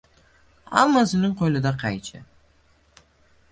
Ҳаммасининг 0.71 1.35
қўлида 1.41 1.71
қайчи 1.81 2.17